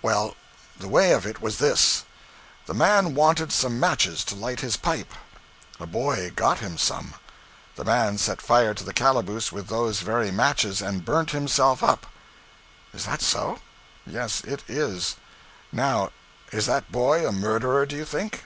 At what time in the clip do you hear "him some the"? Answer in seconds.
6.60-7.84